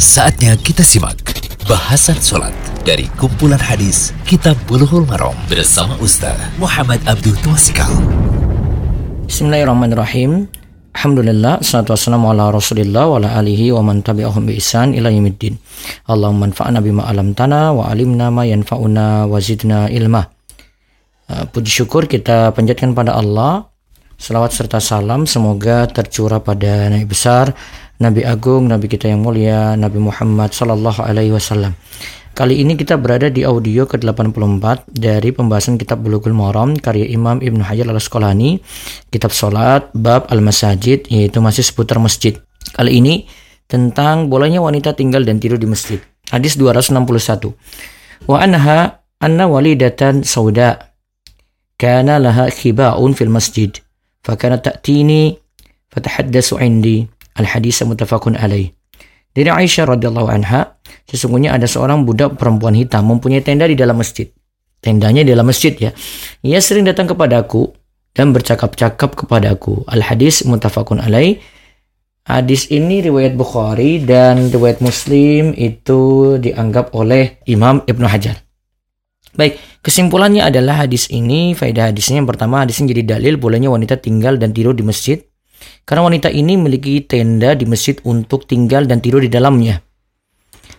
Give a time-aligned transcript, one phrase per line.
[0.00, 1.20] Saatnya kita simak
[1.68, 2.56] bahasan sholat
[2.88, 7.92] dari kumpulan hadis Kitab Bulughul Maram bersama Ustaz Muhammad Abdul Twasikal.
[9.28, 10.48] Bismillahirrahmanirrahim.
[10.96, 15.60] Alhamdulillah, salatu wassalamu ala rasulillah wa ala alihi wa man tabi'ahum bi ihsan ila yaumiddin.
[16.08, 20.24] Allahumma anfa'na bima alamtana wa alimna ma yanfa'una wa zidna ilma.
[21.28, 23.68] Uh, puji syukur kita panjatkan pada Allah.
[24.16, 27.52] Salawat serta salam semoga tercurah pada Nabi besar,
[28.00, 31.76] Nabi agung, Nabi kita yang mulia, Nabi Muhammad sallallahu alaihi wasallam.
[32.32, 37.60] Kali ini kita berada di audio ke-84 dari pembahasan kitab Bulughul Maram karya Imam Ibnu
[37.60, 38.56] Hajar Al-Asqalani,
[39.12, 42.40] kitab salat bab Al-Masajid yaitu masih seputar masjid.
[42.72, 43.28] Kali ini
[43.68, 46.00] tentang bolehnya wanita tinggal dan tidur di masjid.
[46.32, 47.52] Hadis 261.
[48.24, 50.96] Wa anha anna walidatan sauda
[51.76, 53.68] kana laha khiba'un fil masjid
[54.24, 55.36] fakana ta'tini
[55.92, 57.04] fatahaddasu indi
[57.36, 58.74] al-hadis muttafaqun alaih.
[59.30, 64.26] Dari Aisyah radhiyallahu anha, sesungguhnya ada seorang budak perempuan hitam mempunyai tenda di dalam masjid.
[64.82, 65.94] Tendanya di dalam masjid ya.
[66.42, 67.70] Ia sering datang kepadaku
[68.10, 69.86] dan bercakap-cakap kepadaku.
[69.86, 71.38] Al-hadis muttafaqun alaih.
[72.26, 78.38] Hadis ini riwayat Bukhari dan riwayat Muslim itu dianggap oleh Imam Ibnu Hajar.
[79.30, 84.36] Baik, kesimpulannya adalah hadis ini, faedah hadisnya yang pertama hadisnya jadi dalil bolehnya wanita tinggal
[84.42, 85.22] dan tidur di masjid
[85.84, 89.82] karena wanita ini memiliki tenda di masjid untuk tinggal dan tidur di dalamnya.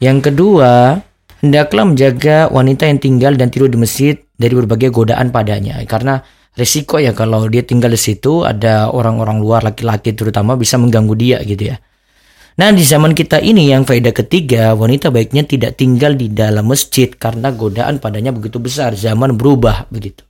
[0.00, 0.98] Yang kedua,
[1.44, 5.78] hendaklah menjaga wanita yang tinggal dan tidur di masjid dari berbagai godaan padanya.
[5.84, 6.18] Karena
[6.56, 11.38] resiko ya kalau dia tinggal di situ ada orang-orang luar laki-laki terutama bisa mengganggu dia
[11.44, 11.76] gitu ya.
[12.54, 17.10] Nah di zaman kita ini yang faedah ketiga wanita baiknya tidak tinggal di dalam masjid
[17.10, 20.22] karena godaan padanya begitu besar zaman berubah begitu.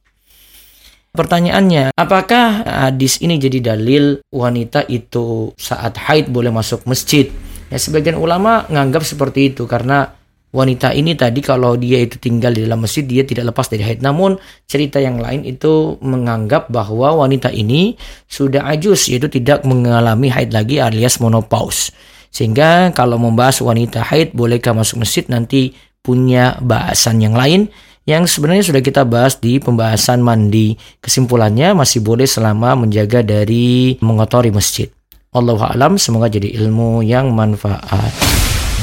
[1.15, 7.31] Pertanyaannya, apakah hadis ini jadi dalil wanita itu saat haid boleh masuk masjid?
[7.71, 10.11] Ya sebagian ulama nganggap seperti itu karena
[10.51, 14.03] wanita ini tadi kalau dia itu tinggal di dalam masjid dia tidak lepas dari haid.
[14.03, 17.94] Namun cerita yang lain itu menganggap bahwa wanita ini
[18.27, 21.94] sudah ajus yaitu tidak mengalami haid lagi alias monopause.
[22.34, 27.71] Sehingga kalau membahas wanita haid bolehkah masuk masjid nanti punya bahasan yang lain
[28.04, 30.76] yang sebenarnya sudah kita bahas di pembahasan mandi.
[31.00, 34.88] Kesimpulannya masih boleh selama menjaga dari mengotori masjid.
[35.34, 38.12] Allah alam semoga jadi ilmu yang manfaat.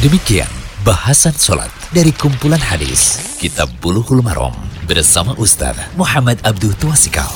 [0.03, 0.49] Demikian
[0.83, 4.51] bahasan sholat dari kumpulan hadis Kitab Bulughul Maram
[4.89, 7.29] bersama Ustaz Muhammad Abdul Twasikal.